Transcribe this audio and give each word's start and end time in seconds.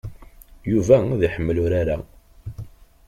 Yuba 0.71 0.97
ad 1.13 1.21
iḥemmel 1.27 1.57
urar-a. 1.63 1.97